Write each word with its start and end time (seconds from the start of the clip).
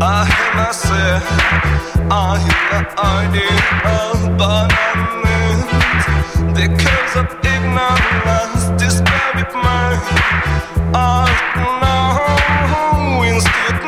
aynası 0.00 1.22
Aynı 2.10 2.52
aynı 2.96 3.38
the 6.54 6.68
curse 6.68 7.16
of 7.16 7.26
ignorance 7.44 8.62
This 8.78 9.00
baby 9.00 9.44
me. 9.54 10.10
I 10.94 11.26
know 11.80 13.22
Instead 13.22 13.87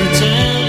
useless 0.00 0.61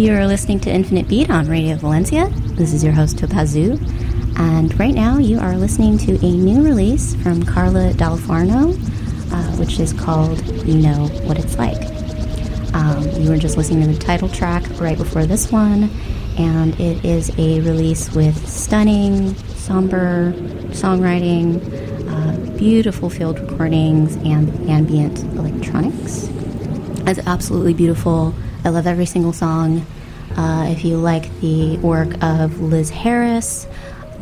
You're 0.00 0.26
listening 0.26 0.60
to 0.60 0.70
Infinite 0.70 1.08
Beat 1.08 1.28
on 1.28 1.46
Radio 1.46 1.76
Valencia. 1.76 2.30
This 2.56 2.72
is 2.72 2.82
your 2.82 2.94
host, 2.94 3.18
Topazu. 3.18 3.78
And 4.38 4.80
right 4.80 4.94
now 4.94 5.18
you 5.18 5.38
are 5.38 5.58
listening 5.58 5.98
to 5.98 6.12
a 6.26 6.30
new 6.30 6.64
release 6.64 7.14
from 7.16 7.42
Carla 7.42 7.92
Dal 7.92 8.16
Forno, 8.16 8.70
uh, 8.70 9.56
which 9.58 9.78
is 9.78 9.92
called 9.92 10.42
You 10.64 10.78
Know 10.78 11.08
What 11.24 11.38
It's 11.38 11.58
Like. 11.58 11.76
Um, 12.72 13.10
you 13.20 13.28
were 13.28 13.36
just 13.36 13.58
listening 13.58 13.82
to 13.82 13.92
the 13.92 14.02
title 14.02 14.30
track 14.30 14.64
right 14.80 14.96
before 14.96 15.26
this 15.26 15.52
one, 15.52 15.90
and 16.38 16.80
it 16.80 17.04
is 17.04 17.28
a 17.38 17.60
release 17.60 18.10
with 18.14 18.48
stunning, 18.48 19.34
somber 19.48 20.32
songwriting, 20.70 21.60
uh, 22.08 22.56
beautiful 22.56 23.10
field 23.10 23.38
recordings, 23.38 24.16
and 24.24 24.48
ambient 24.70 25.18
electronics. 25.36 26.30
It's 27.06 27.20
absolutely 27.26 27.74
beautiful. 27.74 28.34
I 28.64 28.68
love 28.70 28.86
every 28.86 29.06
single 29.06 29.32
song. 29.32 29.86
Uh, 30.40 30.64
if 30.70 30.86
you 30.86 30.96
like 30.96 31.28
the 31.42 31.76
work 31.78 32.08
of 32.22 32.62
Liz 32.62 32.88
Harris, 32.88 33.66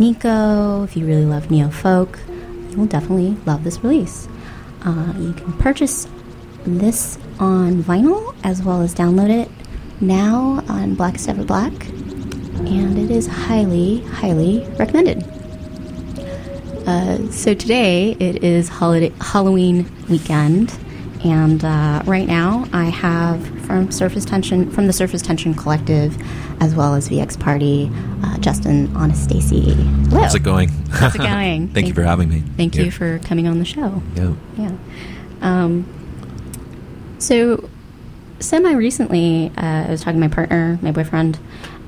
Nico, 0.01 0.83
if 0.83 0.97
you 0.97 1.07
really 1.07 1.25
love 1.25 1.49
neo 1.49 1.71
folk, 1.71 2.19
you 2.71 2.77
will 2.77 2.87
definitely 2.87 3.37
love 3.47 3.63
this 3.63 3.79
release. 3.85 4.27
Uh, 4.85 5.15
you 5.17 5.33
can 5.33 5.53
purchase 5.59 6.09
this 6.67 7.19
on 7.39 7.85
vinyl 7.85 8.35
as 8.43 8.65
well 8.65 8.83
as 8.83 8.97
download 8.97 9.31
it 9.31 9.49
now 10.01 10.65
on 10.69 10.97
Blackest 10.97 11.29
Ever 11.29 11.45
Black, 11.45 11.73
and 11.87 12.99
it 12.99 13.13
is 13.13 13.29
highly, 13.29 14.01
highly 14.01 14.67
recommended. 14.77 15.23
Uh, 16.85 17.31
so 17.31 17.55
today 17.55 18.17
it 18.19 18.43
is 18.43 18.69
holiday, 18.69 19.13
Halloween 19.21 19.89
weekend, 20.09 20.77
and 21.25 21.65
uh, 21.65 22.03
right 22.07 22.27
now 22.27 22.67
I 22.73 22.87
have 22.87 23.58
from 23.69 23.93
Surface 23.93 24.25
Tension, 24.25 24.71
from 24.71 24.87
the 24.87 24.95
Surface 24.95 25.21
Tension 25.21 25.53
Collective, 25.53 26.17
as 26.63 26.75
well 26.75 26.95
as 26.95 27.11
VX 27.11 27.39
Party, 27.39 27.91
uh, 28.25 28.39
Justin 28.39 28.89
Anastasi. 28.89 29.75
Hello. 30.09 30.23
How's 30.23 30.35
it 30.35 30.43
going? 30.43 30.71
How's 30.91 31.15
it 31.15 31.19
going? 31.19 31.69
Thank, 31.75 31.87
you 31.87 31.93
for 31.93 32.03
having 32.03 32.31
me. 32.31 32.43
Thank 32.57 32.77
you 32.77 32.91
for 32.91 33.19
coming 33.19 33.47
on 33.47 33.59
the 33.59 33.67
show. 33.67 34.03
Yeah. 34.17 34.35
Yeah. 34.57 34.73
Um, 35.43 35.87
so, 37.19 37.69
semi 38.41 38.73
recently, 38.73 39.53
uh, 39.59 39.85
I 39.87 39.91
was 39.91 40.01
talking 40.01 40.19
to 40.19 40.27
my 40.27 40.35
partner, 40.35 40.79
my 40.81 40.91
boyfriend, 40.91 41.39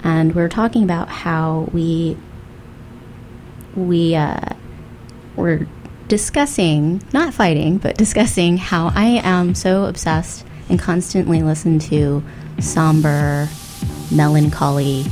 and 0.05 0.35
we 0.35 0.43
were 0.43 0.51
talking 0.51 0.85
about 0.85 1.09
how 1.09 1.71
we 1.73 2.19
we 3.75 4.15
uh, 4.17 4.55
were 5.35 5.67
discussing, 6.09 7.03
not 7.15 7.33
fighting, 7.33 7.79
but 7.79 7.97
discussing 7.97 8.59
how 8.59 8.93
I 8.95 9.23
am 9.25 9.55
so 9.55 9.85
obsessed 9.85 10.45
and 10.71 10.79
constantly 10.79 11.43
listen 11.43 11.79
to 11.79 12.23
somber, 12.61 13.49
melancholy 14.11 15.05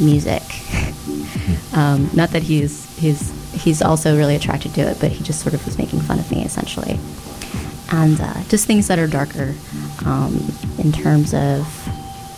music. 0.00 0.42
um, 1.72 2.10
not 2.12 2.30
that 2.30 2.42
he's 2.42 2.84
he's 2.98 3.30
he's 3.52 3.80
also 3.80 4.16
really 4.16 4.36
attracted 4.36 4.74
to 4.74 4.80
it, 4.82 4.98
but 5.00 5.10
he 5.12 5.22
just 5.24 5.40
sort 5.40 5.54
of 5.54 5.64
was 5.64 5.78
making 5.78 6.00
fun 6.00 6.18
of 6.18 6.30
me 6.30 6.44
essentially, 6.44 6.98
and 7.92 8.20
uh, 8.20 8.42
just 8.48 8.66
things 8.66 8.88
that 8.88 8.98
are 8.98 9.06
darker 9.06 9.54
um, 10.04 10.34
in 10.78 10.92
terms 10.92 11.32
of 11.32 11.60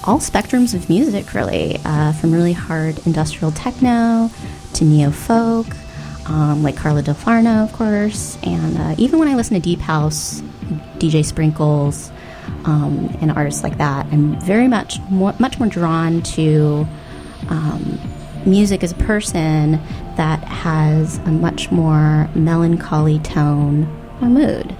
all 0.05 0.19
spectrums 0.19 0.75
of 0.75 0.89
music, 0.89 1.35
really, 1.35 1.81
uh, 1.85 2.13
from 2.13 2.31
really 2.31 2.53
hard 2.53 3.05
industrial 3.07 3.51
techno 3.53 4.31
to 4.75 4.85
neo 4.85 5.11
folk, 5.11 5.67
um, 6.29 6.63
like 6.63 6.77
Carla 6.77 7.03
Dal 7.03 7.15
Forno, 7.15 7.65
of 7.65 7.73
course, 7.73 8.39
and 8.43 8.79
uh, 8.79 8.95
even 8.99 9.19
when 9.19 9.29
I 9.29 9.35
listen 9.35 9.55
to 9.55 9.61
deep 9.61 9.81
house, 9.81 10.43
DJ 10.99 11.25
Sprinkles, 11.25 12.13
um, 12.65 13.17
and 13.21 13.31
artists 13.31 13.63
like 13.63 13.79
that, 13.79 14.07
I'm 14.07 14.41
very 14.41 14.69
much 14.69 15.01
more, 15.11 15.35
much 15.39 15.59
more 15.59 15.69
drawn 15.69 16.23
to 16.23 16.87
um, 17.49 17.99
music 18.45 18.83
as 18.83 18.93
a 18.93 18.97
person 18.97 19.73
that 20.17 20.43
has 20.45 21.19
a 21.19 21.31
much 21.31 21.71
more 21.71 22.29
melancholy 22.35 23.19
tone 23.21 23.85
or 24.21 24.29
mood. 24.29 24.75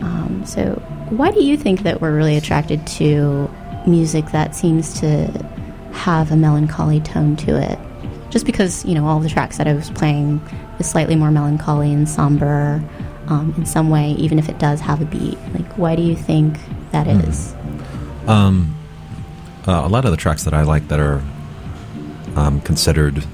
Um, 0.00 0.42
so, 0.46 0.74
why 1.10 1.30
do 1.30 1.42
you 1.42 1.56
think 1.56 1.82
that 1.82 2.00
we're 2.00 2.14
really 2.14 2.36
attracted 2.36 2.86
to 2.86 3.50
music 3.86 4.26
that 4.30 4.54
seems 4.54 5.00
to 5.00 5.26
have 5.92 6.30
a 6.30 6.36
melancholy 6.36 7.00
tone 7.00 7.36
to 7.36 7.60
it? 7.60 7.78
Just 8.30 8.46
because, 8.46 8.84
you 8.84 8.94
know, 8.94 9.06
all 9.06 9.20
the 9.20 9.28
tracks 9.28 9.58
that 9.58 9.66
I 9.66 9.74
was 9.74 9.90
playing 9.90 10.40
is 10.78 10.88
slightly 10.88 11.16
more 11.16 11.30
melancholy 11.30 11.92
and 11.92 12.08
somber 12.08 12.82
um, 13.26 13.52
in 13.56 13.66
some 13.66 13.90
way, 13.90 14.12
even 14.12 14.38
if 14.38 14.48
it 14.48 14.58
does 14.58 14.80
have 14.80 15.02
a 15.02 15.04
beat. 15.04 15.38
Like, 15.52 15.66
why 15.76 15.96
do 15.96 16.02
you 16.02 16.16
think 16.16 16.56
that 16.92 17.06
is? 17.06 17.54
Um, 18.26 18.74
uh, 19.66 19.82
a 19.84 19.88
lot 19.88 20.04
of 20.04 20.10
the 20.10 20.16
tracks 20.16 20.44
that 20.44 20.54
I 20.54 20.62
like 20.62 20.88
that 20.88 21.00
are 21.00 21.22
um, 22.36 22.60
considered, 22.60 23.24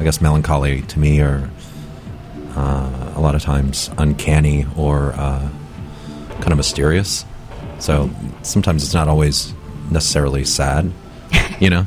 I 0.00 0.04
guess, 0.04 0.20
melancholy 0.20 0.82
to 0.82 0.98
me 0.98 1.20
are 1.20 1.50
uh, 2.56 3.12
a 3.14 3.20
lot 3.20 3.34
of 3.34 3.42
times 3.42 3.90
uncanny 3.98 4.66
or 4.76 5.12
uh, 5.12 5.48
kind 6.40 6.52
of 6.52 6.56
mysterious. 6.56 7.24
So 7.78 8.10
sometimes 8.42 8.82
it's 8.82 8.94
not 8.94 9.08
always 9.08 9.52
necessarily 9.90 10.44
sad, 10.44 10.92
you 11.60 11.70
know? 11.70 11.86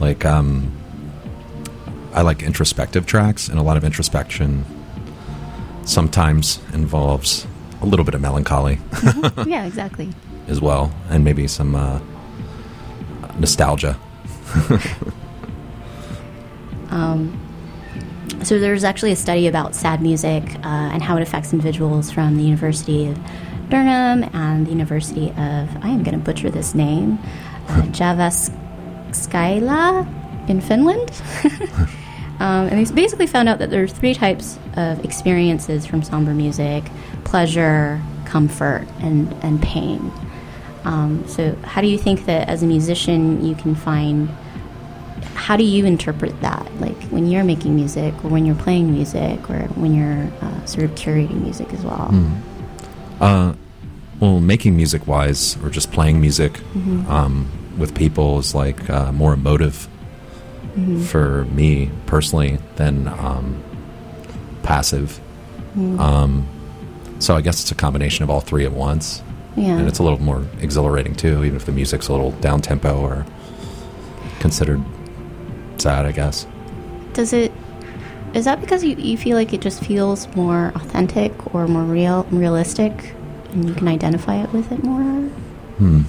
Like, 0.00 0.24
um, 0.24 0.72
I 2.12 2.22
like 2.22 2.42
introspective 2.42 3.06
tracks, 3.06 3.48
and 3.48 3.58
a 3.58 3.62
lot 3.62 3.76
of 3.76 3.84
introspection 3.84 4.64
sometimes 5.84 6.60
involves 6.72 7.46
a 7.80 7.86
little 7.86 8.04
bit 8.04 8.14
of 8.14 8.20
melancholy. 8.20 8.78
yeah, 9.46 9.64
exactly. 9.64 10.12
As 10.48 10.60
well, 10.60 10.92
and 11.08 11.24
maybe 11.24 11.46
some 11.46 11.74
uh, 11.74 12.00
nostalgia. 13.38 13.98
Um, 16.92 17.38
so 18.44 18.58
there's 18.58 18.84
actually 18.84 19.12
a 19.12 19.16
study 19.16 19.46
about 19.46 19.74
sad 19.74 20.02
music 20.02 20.44
uh, 20.56 20.90
and 20.92 21.02
how 21.02 21.16
it 21.16 21.22
affects 21.22 21.52
individuals 21.52 22.10
from 22.10 22.36
the 22.36 22.42
University 22.42 23.08
of 23.08 23.18
Durham 23.70 24.28
and 24.34 24.66
the 24.66 24.70
University 24.70 25.30
of 25.30 25.76
I 25.82 25.88
am 25.88 26.02
going 26.02 26.18
to 26.18 26.24
butcher 26.24 26.50
this 26.50 26.74
name, 26.74 27.18
uh, 27.68 27.82
Jyväskylä 27.92 28.58
in 30.50 30.60
Finland. 30.60 31.10
um, 32.40 32.68
and 32.68 32.86
they 32.86 32.92
basically 32.92 33.26
found 33.26 33.48
out 33.48 33.58
that 33.58 33.70
there 33.70 33.82
are 33.82 33.88
three 33.88 34.14
types 34.14 34.58
of 34.76 35.02
experiences 35.04 35.86
from 35.86 36.02
somber 36.02 36.34
music: 36.34 36.84
pleasure, 37.24 38.02
comfort, 38.26 38.86
and 39.00 39.32
and 39.42 39.62
pain. 39.62 40.12
Um, 40.84 41.26
so, 41.28 41.54
how 41.62 41.80
do 41.80 41.86
you 41.86 41.98
think 41.98 42.26
that 42.26 42.48
as 42.48 42.62
a 42.62 42.66
musician 42.66 43.44
you 43.44 43.54
can 43.54 43.74
find 43.74 44.28
how 45.34 45.56
do 45.56 45.64
you 45.64 45.84
interpret 45.84 46.40
that? 46.40 46.72
Like 46.80 47.00
when 47.04 47.26
you're 47.26 47.44
making 47.44 47.74
music 47.74 48.14
or 48.24 48.28
when 48.28 48.46
you're 48.46 48.54
playing 48.54 48.92
music 48.92 49.50
or 49.50 49.60
when 49.74 49.94
you're 49.94 50.30
uh, 50.40 50.64
sort 50.66 50.84
of 50.84 50.92
curating 50.92 51.42
music 51.42 51.72
as 51.72 51.84
well? 51.84 52.32
Uh, 53.20 53.54
well, 54.20 54.38
making 54.38 54.76
music 54.76 55.08
wise, 55.08 55.56
or 55.64 55.70
just 55.70 55.90
playing 55.90 56.20
music 56.20 56.60
um, 57.08 57.50
with 57.76 57.92
people 57.94 58.38
is 58.38 58.54
like 58.54 58.88
uh, 58.88 59.10
more 59.10 59.34
emotive 59.34 59.88
for 61.06 61.44
me 61.46 61.90
personally 62.06 62.58
than 62.76 63.08
um, 63.08 63.62
passive. 64.62 65.20
Um, 65.76 66.46
so 67.18 67.34
I 67.34 67.40
guess 67.40 67.62
it's 67.62 67.70
a 67.72 67.74
combination 67.74 68.22
of 68.22 68.30
all 68.30 68.40
three 68.40 68.64
at 68.64 68.72
once. 68.72 69.22
Yeah 69.56 69.78
And 69.78 69.88
it's 69.88 69.98
a 69.98 70.02
little 70.02 70.20
more 70.20 70.44
exhilarating 70.60 71.14
too, 71.14 71.44
even 71.44 71.56
if 71.56 71.66
the 71.66 71.72
music's 71.72 72.08
a 72.08 72.12
little 72.12 72.32
down 72.32 72.60
tempo 72.60 73.00
or 73.00 73.26
considered 74.40 74.82
sad, 75.78 76.06
I 76.06 76.12
guess. 76.12 76.46
does 77.12 77.32
it 77.32 77.52
is 78.34 78.46
that 78.46 78.60
because 78.62 78.82
you, 78.82 78.96
you 78.96 79.18
feel 79.18 79.36
like 79.36 79.52
it 79.52 79.60
just 79.60 79.84
feels 79.84 80.26
more 80.34 80.72
authentic 80.74 81.32
or 81.54 81.68
more 81.68 81.82
real 81.82 82.24
realistic 82.30 83.14
and 83.52 83.68
you 83.68 83.74
can 83.74 83.88
identify 83.88 84.36
it 84.42 84.50
with 84.52 84.72
it 84.72 84.82
more 84.82 85.02
Hmm. 85.78 86.02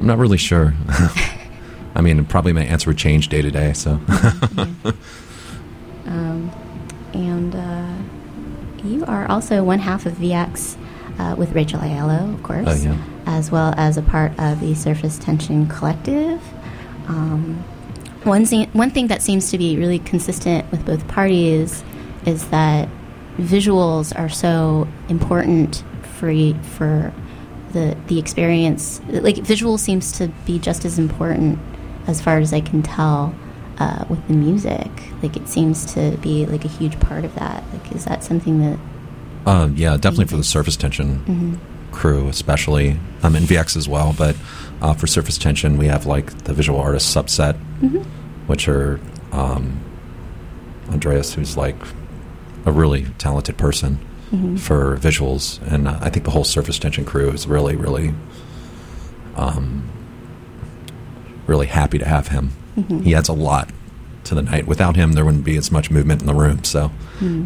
I'm 0.00 0.06
not 0.06 0.18
really 0.18 0.36
sure. 0.36 0.74
I 1.94 2.02
mean, 2.02 2.24
probably 2.26 2.52
my 2.52 2.64
answer 2.64 2.90
would 2.90 2.98
change 2.98 3.28
day 3.28 3.40
to 3.40 3.50
day. 3.50 3.72
So, 3.72 3.92
um, 6.06 6.50
and 7.14 7.54
uh, 7.54 8.86
you 8.86 9.06
are 9.06 9.26
also 9.30 9.64
one 9.64 9.78
half 9.78 10.04
of 10.04 10.12
VX 10.14 10.76
uh, 11.18 11.34
with 11.36 11.52
Rachel 11.52 11.80
Aiello, 11.80 12.34
of 12.34 12.42
course, 12.42 12.66
Oh, 12.68 12.74
yeah. 12.74 12.96
as 13.26 13.50
well 13.50 13.74
as 13.76 13.96
a 13.96 14.02
part 14.02 14.32
of 14.38 14.60
the 14.60 14.74
Surface 14.74 15.18
Tension 15.18 15.66
Collective. 15.68 16.40
Um, 17.08 17.62
one, 18.24 18.44
thing, 18.44 18.68
one 18.72 18.90
thing 18.90 19.06
that 19.08 19.22
seems 19.22 19.50
to 19.50 19.58
be 19.58 19.76
really 19.76 19.98
consistent 20.00 20.70
with 20.70 20.84
both 20.84 21.06
parties 21.08 21.84
is 22.24 22.48
that 22.48 22.88
visuals 23.38 24.18
are 24.18 24.28
so 24.28 24.88
important 25.08 25.84
for 26.18 26.32
y- 26.32 26.58
for 26.62 27.12
the 27.72 27.96
the 28.08 28.18
experience. 28.18 29.00
Like 29.08 29.36
visual 29.38 29.78
seems 29.78 30.12
to 30.18 30.28
be 30.46 30.58
just 30.58 30.84
as 30.84 30.98
important 30.98 31.58
as 32.06 32.20
far 32.20 32.38
as 32.38 32.52
I 32.52 32.60
can 32.60 32.82
tell 32.82 33.34
uh, 33.78 34.04
with 34.08 34.26
the 34.26 34.34
music. 34.34 34.90
Like 35.22 35.36
it 35.36 35.48
seems 35.48 35.84
to 35.94 36.16
be 36.22 36.46
like 36.46 36.64
a 36.64 36.68
huge 36.68 36.98
part 37.00 37.24
of 37.24 37.34
that. 37.36 37.62
Like 37.72 37.92
is 37.94 38.04
that 38.06 38.24
something 38.24 38.58
that 38.60 38.78
uh, 39.46 39.68
yeah, 39.74 39.96
definitely 39.96 40.26
for 40.26 40.36
the 40.36 40.44
surface 40.44 40.76
tension 40.76 41.60
crew, 41.92 42.28
especially 42.28 42.98
um, 43.22 43.34
in 43.36 43.44
VX 43.44 43.76
as 43.76 43.88
well. 43.88 44.14
But 44.18 44.36
uh, 44.82 44.92
for 44.94 45.06
Surface 45.06 45.38
Tension, 45.38 45.78
we 45.78 45.86
have 45.86 46.04
like 46.04 46.44
the 46.44 46.52
visual 46.52 46.78
artist 46.78 47.14
subset, 47.16 47.56
which 48.46 48.68
are 48.68 49.00
um, 49.32 49.80
Andreas, 50.90 51.32
who's 51.34 51.56
like 51.56 51.76
a 52.66 52.72
really 52.72 53.06
talented 53.18 53.56
person 53.56 53.98
for 54.58 54.96
visuals, 54.98 55.62
and 55.72 55.86
uh, 55.88 55.98
I 56.02 56.10
think 56.10 56.24
the 56.24 56.32
whole 56.32 56.44
Surface 56.44 56.78
Tension 56.78 57.04
crew 57.04 57.30
is 57.30 57.46
really, 57.46 57.76
really, 57.76 58.12
um, 59.36 59.88
really 61.46 61.66
happy 61.68 61.98
to 61.98 62.04
have 62.04 62.28
him. 62.28 62.50
He 63.02 63.14
adds 63.14 63.28
a 63.28 63.32
lot 63.32 63.70
to 64.24 64.34
the 64.34 64.42
night. 64.42 64.66
Without 64.66 64.96
him, 64.96 65.12
there 65.12 65.24
wouldn't 65.24 65.44
be 65.44 65.56
as 65.56 65.70
much 65.70 65.90
movement 65.90 66.20
in 66.20 66.26
the 66.26 66.34
room. 66.34 66.64
So 66.64 66.90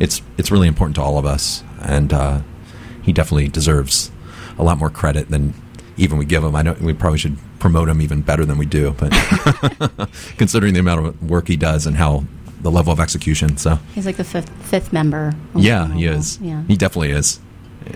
it's 0.02 0.22
it's 0.38 0.50
really 0.50 0.66
important 0.66 0.96
to 0.96 1.02
all 1.02 1.18
of 1.18 1.26
us, 1.26 1.62
and 1.80 2.12
uh, 2.12 2.40
he 3.02 3.12
definitely 3.12 3.48
deserves 3.48 4.10
a 4.58 4.62
lot 4.62 4.78
more 4.78 4.90
credit 4.90 5.28
than 5.30 5.54
even 5.96 6.18
we 6.18 6.24
give 6.24 6.42
him. 6.44 6.54
I 6.54 6.62
know 6.62 6.76
we 6.80 6.92
probably 6.94 7.18
should 7.18 7.36
promote 7.58 7.88
him 7.88 8.00
even 8.00 8.22
better 8.22 8.44
than 8.46 8.56
we 8.58 8.66
do, 8.66 8.94
but 8.98 9.10
considering 10.38 10.74
the 10.74 10.80
amount 10.80 11.06
of 11.06 11.22
work 11.30 11.48
he 11.48 11.56
does 11.56 11.86
and 11.86 11.96
how 11.96 12.24
the 12.62 12.70
level 12.70 12.92
of 12.92 13.00
execution, 13.00 13.56
so 13.56 13.78
He's 13.94 14.04
like 14.06 14.16
the 14.16 14.24
fifth 14.24 14.50
fifth 14.66 14.92
member. 14.92 15.32
yeah, 15.54 15.88
he 15.92 16.04
is. 16.04 16.38
Yeah. 16.40 16.62
He 16.68 16.76
definitely 16.76 17.10
is, 17.12 17.40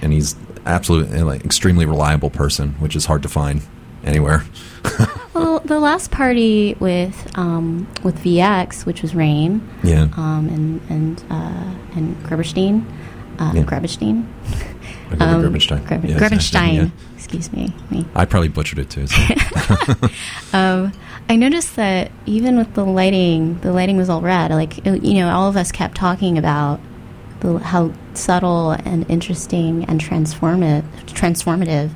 and 0.03 0.13
he's 0.13 0.37
absolutely 0.67 1.23
like 1.23 1.45
extremely 1.45 1.85
reliable 1.87 2.31
person, 2.31 2.71
which 2.81 2.97
is 2.97 3.05
hard 3.07 3.23
to 3.23 3.29
find 3.29 3.63
anywhere. 4.05 4.45
Well, 5.35 5.59
the 5.65 5.81
last 5.81 6.13
party 6.13 6.77
with 6.79 7.29
um, 7.37 7.89
with 8.05 8.17
VX, 8.21 8.87
which 8.87 9.03
was 9.03 9.17
Rain, 9.17 9.69
Yeah. 9.83 10.07
um, 10.17 10.49
and 10.49 10.81
and 10.89 11.25
uh, 11.29 11.75
and 11.97 12.17
Greberstein, 12.23 12.85
uh, 13.39 13.53
Yeah. 13.55 13.63
Greberstein, 13.63 14.27
Like 15.11 15.21
Robert 15.21 15.51
Grebenstein. 15.51 15.87
Greben- 15.87 16.11
Yeah, 16.11 16.19
Grebenstein. 16.19 16.75
yeah. 16.75 16.89
Excuse 17.17 17.53
me, 17.53 17.73
me. 17.91 18.05
I 18.15 18.25
probably 18.27 18.49
butchered 18.49 18.79
it 18.79 18.91
too. 18.91 19.07
So. 19.07 19.17
Um, 20.53 20.93
I 21.29 21.37
noticed 21.37 21.77
that 21.77 22.11
even 22.27 22.57
with 22.59 22.75
the 22.75 22.85
lighting, 22.85 23.59
the 23.61 23.73
lighting 23.73 23.97
was 23.97 24.09
all 24.09 24.21
red. 24.21 24.51
Like 24.51 24.87
it- 24.87 25.03
you 25.03 25.15
know, 25.15 25.31
all 25.31 25.49
of 25.49 25.57
us 25.57 25.73
kept 25.73 25.97
talking 25.97 26.39
about 26.39 26.81
the, 27.41 27.59
how 27.59 27.93
subtle 28.15 28.73
and 28.73 29.09
interesting 29.11 29.85
and 29.87 30.01
transformative, 30.01 30.85
transformative 31.07 31.91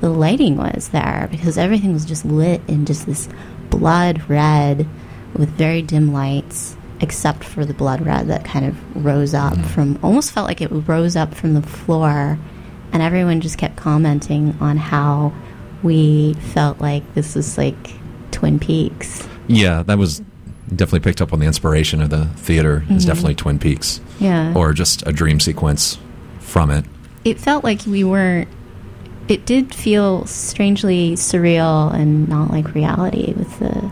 the 0.00 0.08
lighting 0.10 0.56
was 0.56 0.88
there 0.88 1.28
because 1.30 1.58
everything 1.58 1.92
was 1.92 2.04
just 2.06 2.24
lit 2.24 2.60
in 2.68 2.86
just 2.86 3.04
this 3.06 3.28
blood 3.68 4.28
red 4.30 4.88
with 5.34 5.50
very 5.50 5.82
dim 5.82 6.12
lights, 6.12 6.74
except 7.00 7.44
for 7.44 7.64
the 7.64 7.74
blood 7.74 8.04
red 8.04 8.28
that 8.28 8.44
kind 8.44 8.66
of 8.66 9.04
rose 9.04 9.34
up 9.34 9.54
mm-hmm. 9.54 9.62
from 9.64 9.98
almost 10.02 10.32
felt 10.32 10.46
like 10.46 10.60
it 10.60 10.68
rose 10.70 11.16
up 11.16 11.34
from 11.34 11.54
the 11.54 11.62
floor, 11.62 12.38
and 12.92 13.02
everyone 13.02 13.40
just 13.40 13.58
kept 13.58 13.76
commenting 13.76 14.56
on 14.60 14.76
how 14.76 15.32
we 15.82 16.34
felt 16.34 16.80
like 16.80 17.14
this 17.14 17.34
was 17.34 17.56
like 17.56 17.76
Twin 18.30 18.58
Peaks. 18.58 19.26
yeah, 19.48 19.82
that 19.82 19.98
was 19.98 20.22
definitely 20.68 21.00
picked 21.00 21.20
up 21.20 21.32
on 21.32 21.40
the 21.40 21.46
inspiration 21.46 22.00
of 22.00 22.10
the 22.10 22.26
theater. 22.26 22.84
It's 22.88 23.04
mm-hmm. 23.04 23.08
definitely 23.08 23.34
Twin 23.34 23.58
Peaks, 23.58 24.00
Yeah. 24.20 24.52
or 24.54 24.72
just 24.72 25.06
a 25.06 25.12
dream 25.12 25.40
sequence 25.40 25.98
from 26.38 26.70
it. 26.70 26.84
it 27.24 27.38
felt 27.38 27.64
like 27.64 27.80
we 27.86 28.02
weren't 28.04 28.48
it 29.28 29.46
did 29.46 29.72
feel 29.72 30.26
strangely 30.26 31.12
surreal 31.12 31.94
and 31.94 32.28
not 32.28 32.50
like 32.50 32.74
reality 32.74 33.32
with 33.34 33.58
the 33.60 33.90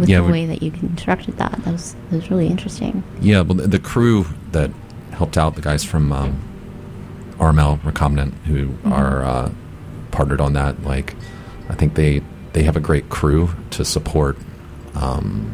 with 0.00 0.08
Yeah, 0.08 0.18
the 0.18 0.24
we- 0.24 0.32
way 0.32 0.46
that 0.46 0.62
you 0.62 0.70
constructed 0.70 1.36
that. 1.38 1.52
That 1.64 1.72
was 1.72 1.94
that 2.10 2.16
was 2.16 2.30
really 2.30 2.46
interesting. 2.48 3.02
Yeah, 3.20 3.42
well, 3.42 3.54
the, 3.54 3.78
crew 3.78 4.26
that 4.52 4.70
helped 5.12 5.36
out, 5.38 5.54
the 5.54 5.60
guys 5.62 5.84
from 5.84 6.12
um, 6.12 6.40
RML 7.38 7.78
Recombinant, 7.80 8.32
who 8.46 8.74
are 8.84 9.24
uh, 9.24 9.50
partnered 10.10 10.40
on 10.40 10.52
that, 10.54 10.82
like, 10.84 11.14
I 11.68 11.74
think 11.74 11.94
they 11.94 12.22
they 12.52 12.62
have 12.64 12.76
a 12.76 12.80
great 12.80 13.08
crew 13.10 13.50
to 13.70 13.84
support 13.84 14.36
um, 14.94 15.52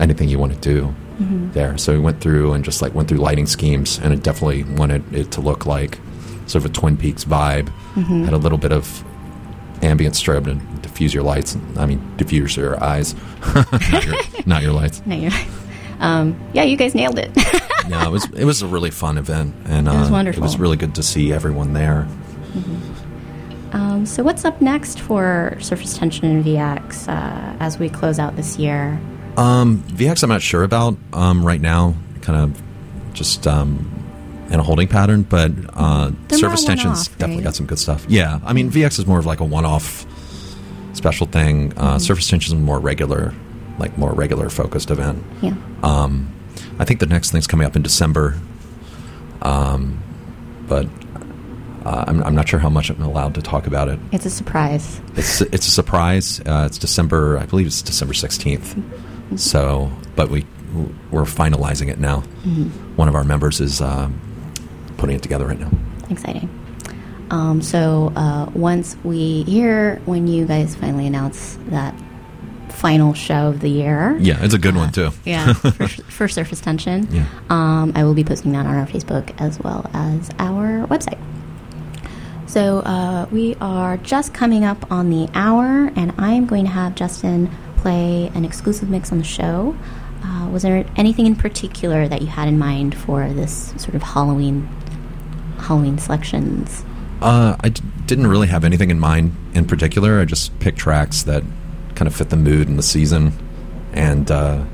anything 0.00 0.28
you 0.28 0.38
want 0.38 0.52
to 0.52 0.58
do 0.58 0.94
there. 1.52 1.78
So 1.78 1.92
we 1.92 2.00
went 2.00 2.20
through 2.20 2.52
and 2.54 2.64
just 2.64 2.82
like 2.82 2.94
went 2.94 3.08
through 3.08 3.18
lighting 3.18 3.46
schemes, 3.46 4.00
and 4.02 4.12
it 4.12 4.22
definitely 4.24 4.64
wanted 4.64 5.14
it 5.14 5.30
to 5.32 5.40
look 5.40 5.64
like 5.66 5.98
sort 6.46 6.64
of 6.64 6.70
a 6.70 6.74
Twin 6.74 6.96
Peaks 6.96 7.24
vibe. 7.24 7.68
Had 7.94 8.32
a 8.32 8.38
little 8.38 8.58
bit 8.58 8.72
of 8.72 9.04
ambient 9.82 10.14
strobe 10.14 10.44
to 10.44 10.80
diffuse 10.80 11.12
your 11.12 11.22
lights. 11.22 11.56
I 11.76 11.86
mean, 11.86 12.16
diffuse 12.16 12.56
your 12.56 12.82
eyes, 12.82 13.14
not, 13.54 14.04
your, 14.04 14.14
not 14.46 14.62
your 14.62 14.72
lights. 14.72 15.02
No, 15.04 15.16
you're 15.16 15.32
um, 16.02 16.38
yeah, 16.52 16.64
you 16.64 16.76
guys 16.76 16.94
nailed 16.94 17.18
it. 17.18 17.30
no, 17.88 18.00
it 18.02 18.10
was 18.10 18.28
it 18.32 18.44
was 18.44 18.60
a 18.60 18.66
really 18.66 18.90
fun 18.90 19.18
event, 19.18 19.54
and 19.66 19.88
uh, 19.88 19.92
was 19.92 20.10
wonderful. 20.10 20.42
It 20.42 20.44
was 20.44 20.58
really 20.58 20.76
good 20.76 20.96
to 20.96 21.02
see 21.02 21.32
everyone 21.32 21.72
there. 21.74 22.08
um, 23.72 24.04
so 24.04 24.24
what's 24.24 24.44
up 24.44 24.60
next 24.60 24.98
for 24.98 25.56
Surface 25.60 25.96
Tension 25.96 26.26
and 26.26 26.44
VX 26.44 27.08
uh, 27.08 27.56
as 27.60 27.78
we 27.78 27.88
close 27.88 28.18
out 28.18 28.34
this 28.34 28.58
year? 28.58 29.00
Um, 29.36 29.84
VX, 29.86 30.24
I'm 30.24 30.28
not 30.28 30.42
sure 30.42 30.64
about 30.64 30.96
um, 31.12 31.46
right 31.46 31.60
now. 31.60 31.94
Kind 32.20 32.38
of 32.38 32.62
just 33.14 33.46
um, 33.46 34.01
in 34.52 34.60
a 34.60 34.62
holding 34.62 34.86
pattern, 34.86 35.22
but 35.22 35.50
uh, 35.72 36.12
Tension's 36.28 36.68
one-off, 36.68 37.18
definitely 37.18 37.42
got 37.42 37.54
some 37.54 37.66
good 37.66 37.78
stuff. 37.78 38.04
Yeah, 38.08 38.38
I 38.44 38.52
mean 38.52 38.70
VX 38.70 38.98
is 38.98 39.06
more 39.06 39.18
of 39.18 39.26
like 39.26 39.40
a 39.40 39.44
one-off 39.44 40.06
special 40.94 41.26
thing. 41.26 41.70
Mm-hmm. 41.70 41.78
Uh, 41.80 41.98
Surface 41.98 42.28
Tension 42.28 42.56
is 42.56 42.62
more 42.62 42.78
regular, 42.78 43.34
like 43.78 43.96
more 43.96 44.12
regular 44.12 44.50
focused 44.50 44.90
event. 44.90 45.24
Yeah. 45.40 45.54
Um, 45.82 46.32
I 46.78 46.84
think 46.84 47.00
the 47.00 47.06
next 47.06 47.30
thing's 47.32 47.46
coming 47.46 47.66
up 47.66 47.76
in 47.76 47.82
December, 47.82 48.38
um, 49.40 50.02
but 50.68 50.86
uh, 51.86 52.04
I'm, 52.06 52.22
I'm 52.22 52.34
not 52.34 52.46
sure 52.46 52.60
how 52.60 52.70
much 52.70 52.90
I'm 52.90 53.02
allowed 53.02 53.34
to 53.36 53.42
talk 53.42 53.66
about 53.66 53.88
it. 53.88 53.98
It's 54.12 54.26
a 54.26 54.30
surprise. 54.30 55.00
It's 55.16 55.40
it's 55.40 55.66
a 55.66 55.70
surprise. 55.70 56.40
Uh, 56.40 56.64
it's 56.66 56.76
December, 56.76 57.38
I 57.38 57.46
believe 57.46 57.66
it's 57.66 57.80
December 57.80 58.12
sixteenth. 58.12 58.76
So, 59.36 59.90
but 60.14 60.28
we 60.28 60.44
we're 61.10 61.24
finalizing 61.24 61.88
it 61.88 61.98
now. 61.98 62.20
One 62.96 63.08
of 63.08 63.14
our 63.14 63.24
members 63.24 63.60
is 63.60 63.80
um, 63.80 64.20
putting 65.02 65.16
it 65.16 65.22
together 65.22 65.44
right 65.46 65.58
now. 65.58 65.70
Exciting. 66.10 66.48
Um, 67.30 67.60
so 67.60 68.12
uh, 68.14 68.48
once 68.54 68.96
we 69.02 69.42
hear 69.42 69.96
when 70.06 70.26
you 70.28 70.46
guys 70.46 70.76
finally 70.76 71.06
announce 71.08 71.58
that 71.70 71.92
final 72.68 73.12
show 73.12 73.48
of 73.48 73.60
the 73.60 73.68
year, 73.68 74.16
Yeah, 74.20 74.44
it's 74.44 74.54
a 74.54 74.58
good 74.58 74.76
one 74.76 74.92
too. 74.92 75.10
yeah, 75.24 75.52
for, 75.54 75.88
for 75.88 76.28
Surface 76.28 76.60
Tension, 76.60 77.08
Yeah. 77.10 77.24
um, 77.50 77.92
I 77.96 78.04
will 78.04 78.14
be 78.14 78.22
posting 78.22 78.52
that 78.52 78.64
on 78.66 78.74
our 78.76 78.86
Facebook 78.86 79.34
as 79.40 79.58
well 79.60 79.90
as 79.92 80.30
our 80.38 80.86
website. 80.86 81.18
So 82.46 82.80
uh, 82.80 83.26
we 83.32 83.56
are 83.60 83.96
just 83.96 84.34
coming 84.34 84.62
up 84.64 84.90
on 84.92 85.10
the 85.10 85.28
hour, 85.34 85.90
and 85.96 86.12
I 86.18 86.32
am 86.32 86.46
going 86.46 86.64
to 86.64 86.70
have 86.70 86.94
Justin 86.94 87.50
play 87.78 88.30
an 88.34 88.44
exclusive 88.44 88.88
mix 88.90 89.10
on 89.10 89.18
the 89.18 89.24
show. 89.24 89.74
Uh, 90.22 90.48
was 90.52 90.62
there 90.62 90.84
anything 90.96 91.26
in 91.26 91.34
particular 91.34 92.06
that 92.08 92.20
you 92.20 92.28
had 92.28 92.46
in 92.48 92.58
mind 92.58 92.94
for 92.94 93.28
this 93.32 93.72
sort 93.78 93.94
of 93.94 94.02
Halloween 94.02 94.68
Halloween 95.62 95.98
selections? 95.98 96.84
Uh, 97.20 97.56
I 97.60 97.68
d- 97.68 97.82
didn't 98.06 98.26
really 98.26 98.48
have 98.48 98.64
anything 98.64 98.90
in 98.90 98.98
mind 98.98 99.34
in 99.54 99.66
particular. 99.66 100.20
I 100.20 100.24
just 100.24 100.58
picked 100.60 100.78
tracks 100.78 101.22
that 101.22 101.42
kind 101.94 102.08
of 102.08 102.14
fit 102.14 102.30
the 102.30 102.36
mood 102.36 102.68
and 102.68 102.78
the 102.78 102.82
season, 102.82 103.32
and 103.92 104.30
uh, 104.30 104.64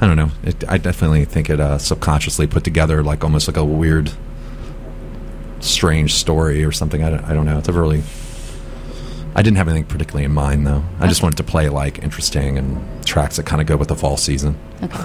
I 0.00 0.06
don't 0.06 0.16
know. 0.16 0.30
It, 0.44 0.64
I 0.68 0.78
definitely 0.78 1.24
think 1.24 1.50
it 1.50 1.58
uh, 1.60 1.78
subconsciously 1.78 2.46
put 2.46 2.62
together 2.64 3.02
like 3.02 3.24
almost 3.24 3.48
like 3.48 3.56
a 3.56 3.64
weird, 3.64 4.12
strange 5.60 6.14
story 6.14 6.64
or 6.64 6.72
something. 6.72 7.02
I 7.02 7.10
don't, 7.10 7.24
I 7.24 7.34
don't 7.34 7.46
know. 7.46 7.58
It's 7.58 7.68
a 7.68 7.72
really. 7.72 8.02
I 9.34 9.40
didn't 9.40 9.56
have 9.56 9.66
anything 9.66 9.86
particularly 9.86 10.24
in 10.24 10.32
mind 10.32 10.66
though. 10.66 10.84
I 11.00 11.08
just 11.08 11.22
wanted 11.22 11.38
to 11.38 11.44
play 11.44 11.68
like 11.70 12.02
interesting 12.02 12.58
and 12.58 13.06
tracks 13.06 13.36
that 13.36 13.46
kind 13.46 13.62
of 13.62 13.66
go 13.66 13.76
with 13.76 13.88
the 13.88 13.96
fall 13.96 14.18
season. 14.18 14.58
Okay. 14.82 15.02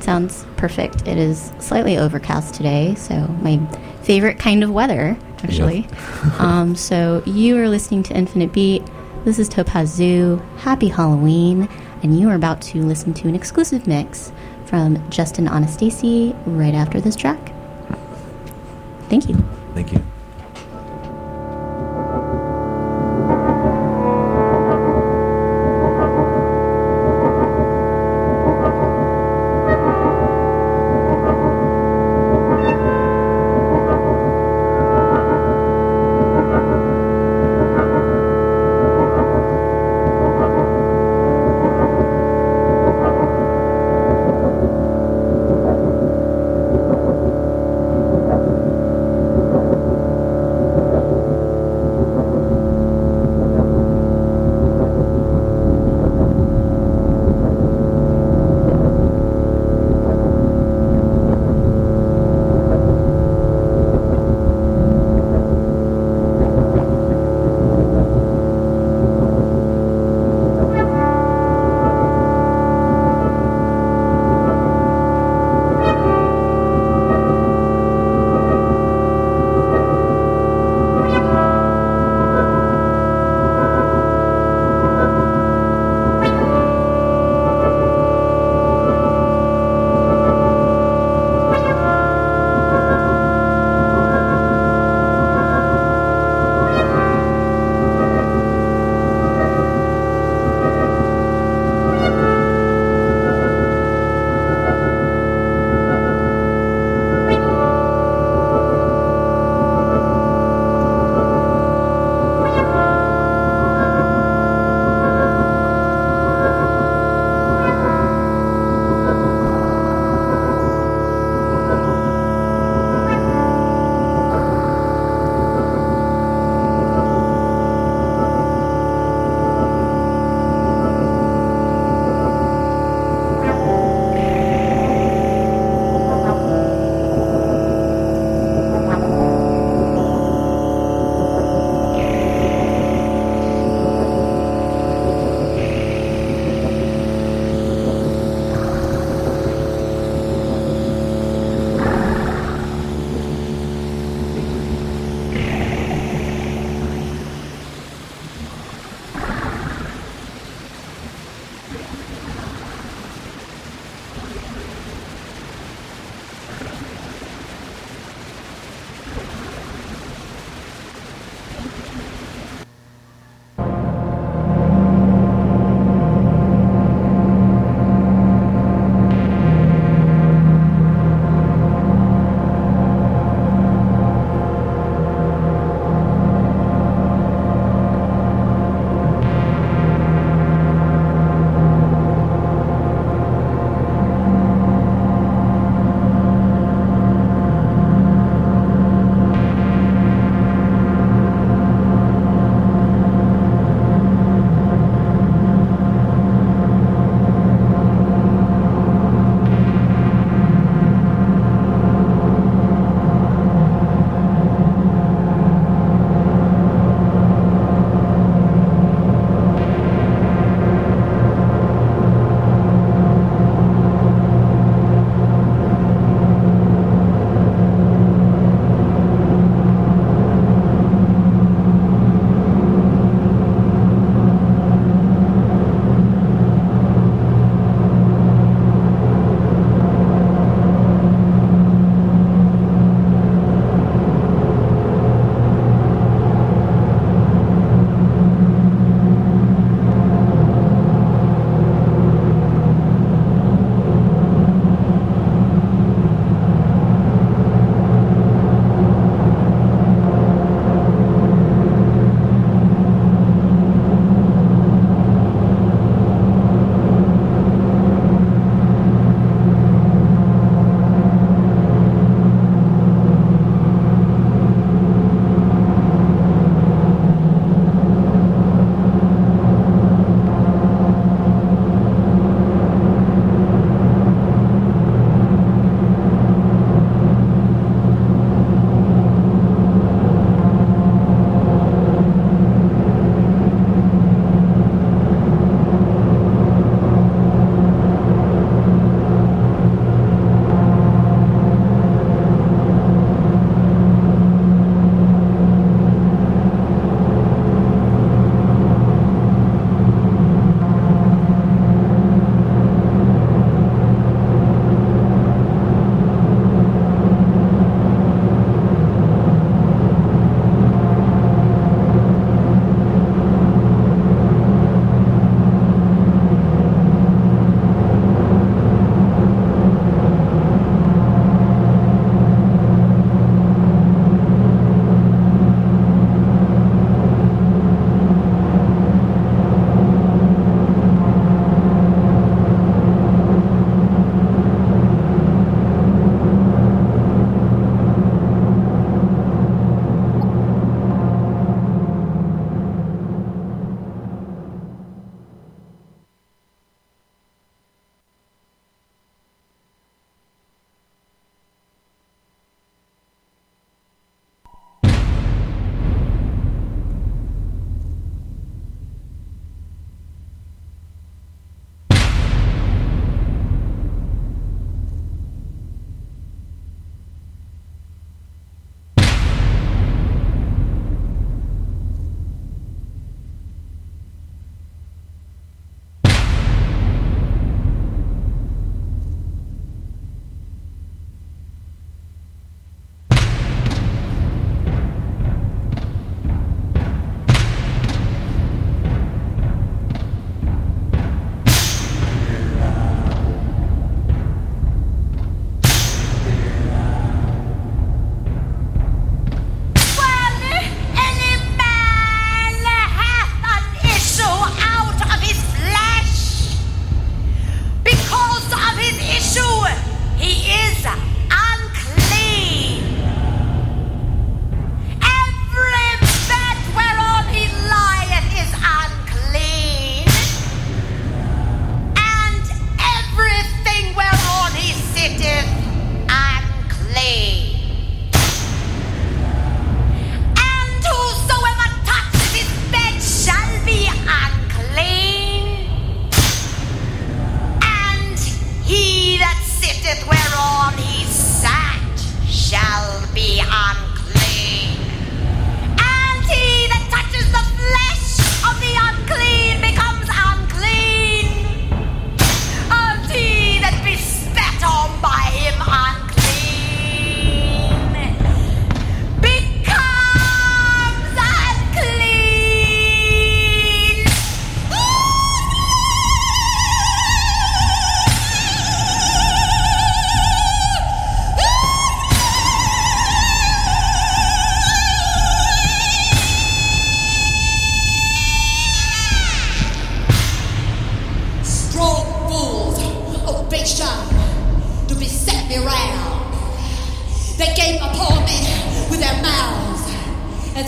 Sounds 0.00 0.44
perfect. 0.56 1.06
It 1.06 1.16
is 1.16 1.52
slightly 1.60 1.96
overcast 1.96 2.54
today, 2.54 2.94
so 2.96 3.14
my 3.40 3.56
favorite 4.08 4.38
kind 4.38 4.64
of 4.64 4.70
weather, 4.70 5.18
actually. 5.42 5.86
um, 6.38 6.74
so 6.74 7.22
you 7.26 7.58
are 7.58 7.68
listening 7.68 8.02
to 8.04 8.14
Infinite 8.14 8.54
Beat. 8.54 8.82
This 9.26 9.38
is 9.38 9.50
Topazu. 9.50 10.40
Happy 10.60 10.88
Halloween. 10.88 11.68
And 12.02 12.18
you 12.18 12.30
are 12.30 12.34
about 12.34 12.62
to 12.62 12.82
listen 12.82 13.12
to 13.12 13.28
an 13.28 13.34
exclusive 13.34 13.86
mix 13.86 14.32
from 14.64 15.10
Justin 15.10 15.46
Anastasi 15.46 16.34
right 16.46 16.74
after 16.74 17.02
this 17.02 17.16
track. 17.16 17.52
Thank 19.10 19.28
you. 19.28 19.36
Thank 19.74 19.92
you. 19.92 20.02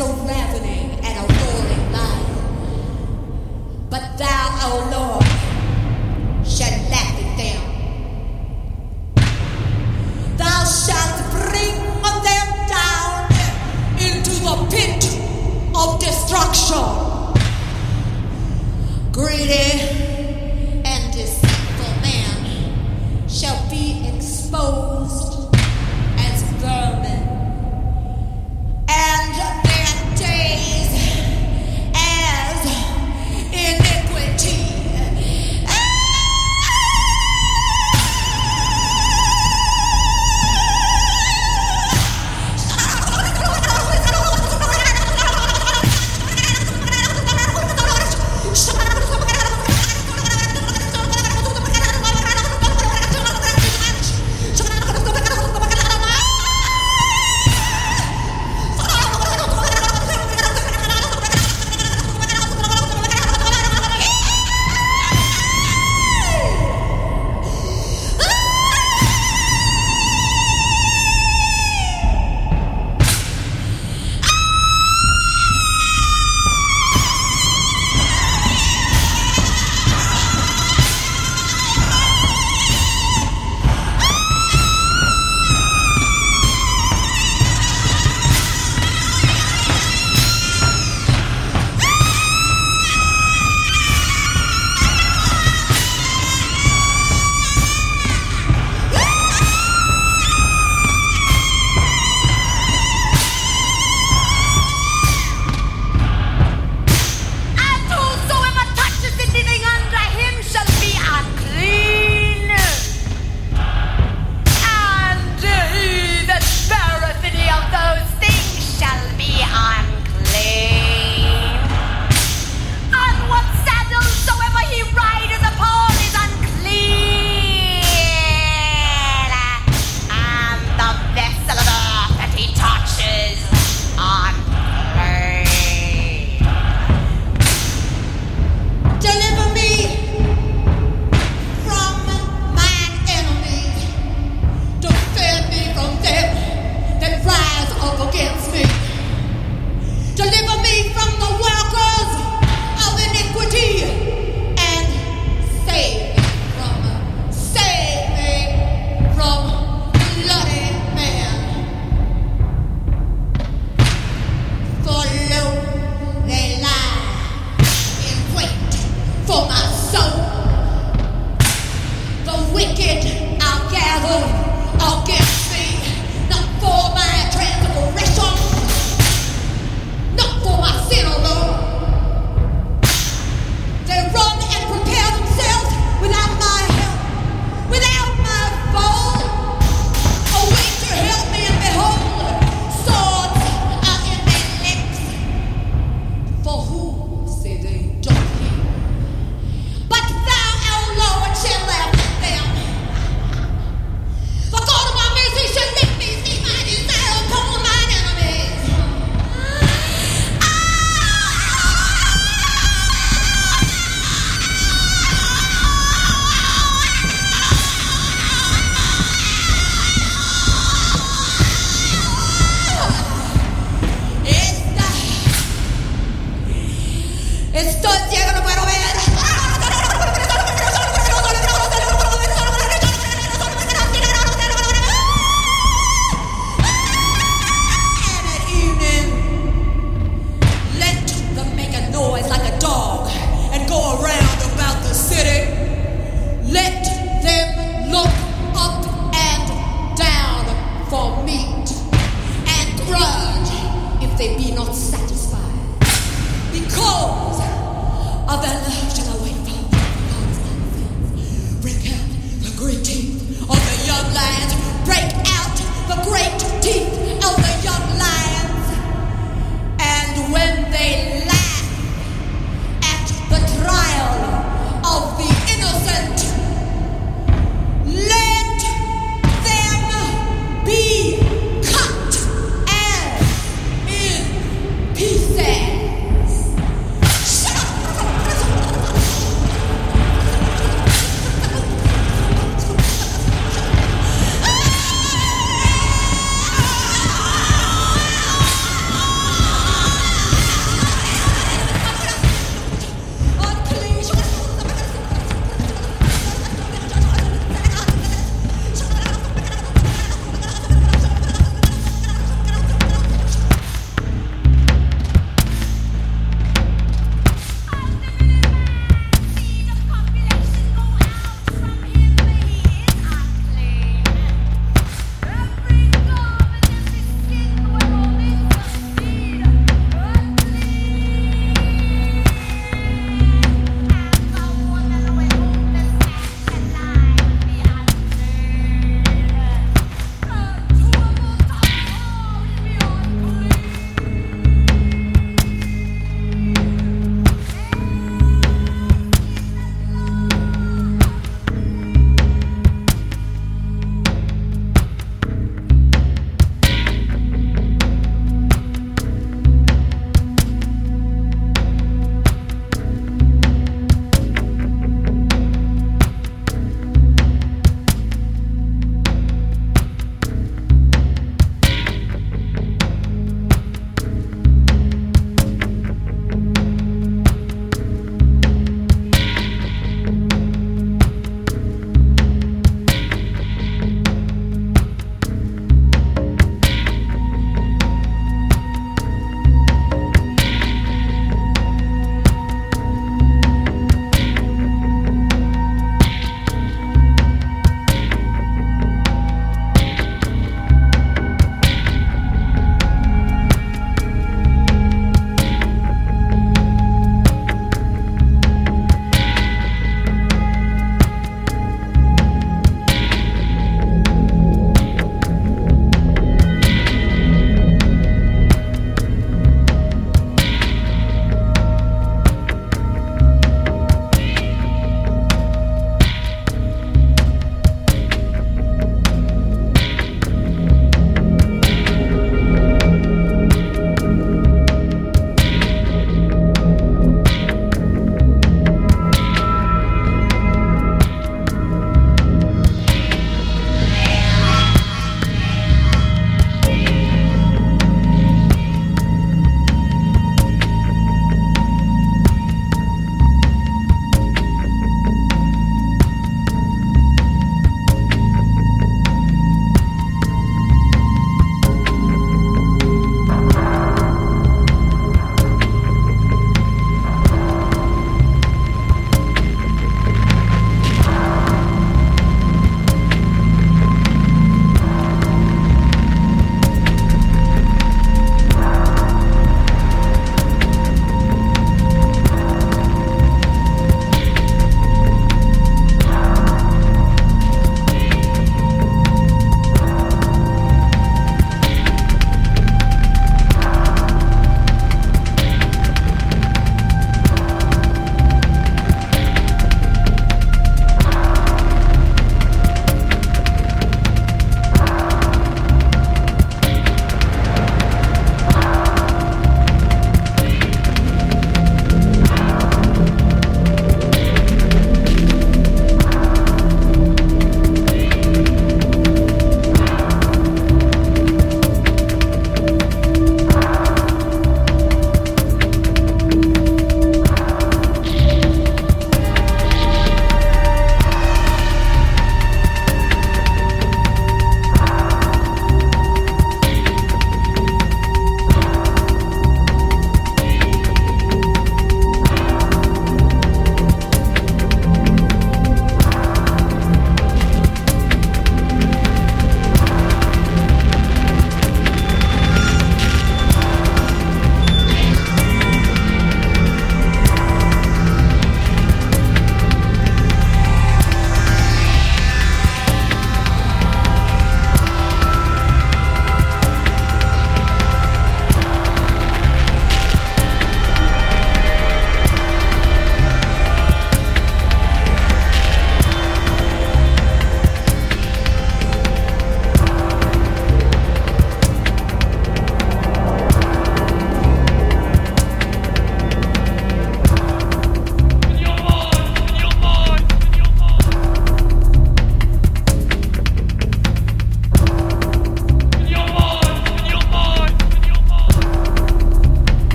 As 0.00 0.08
a 0.08 0.12
ravening 0.28 0.67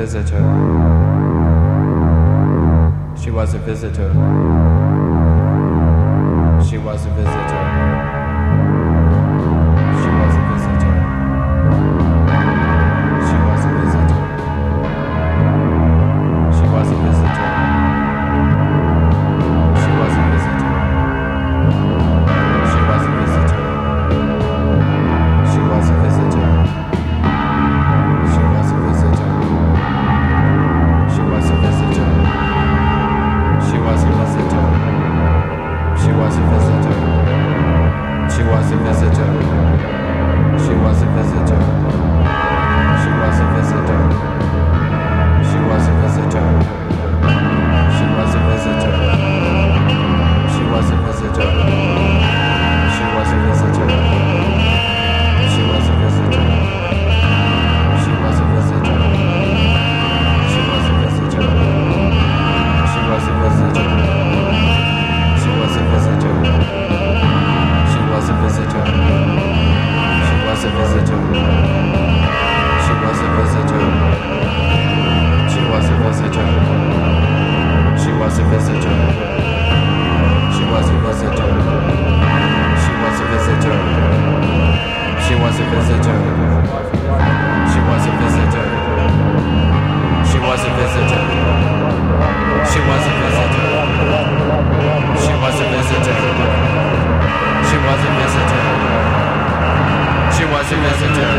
visitor. 0.00 0.59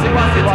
He 0.00 0.08
wants 0.14 0.34
to 0.36 0.42
be 0.42 0.48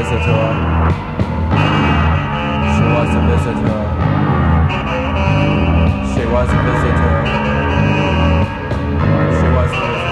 visitor. 0.00 0.48
She 2.72 2.84
was 2.96 3.10
a 3.12 3.22
visitor. 3.28 3.80
She 6.12 6.24
was 6.32 6.48
a 6.48 6.60
visitor. 6.66 7.16
She 9.36 9.48
was 9.56 9.70
a 9.70 9.80
visitor. 9.80 10.09